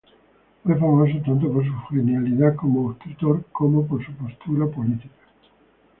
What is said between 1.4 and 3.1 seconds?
por su genialidad como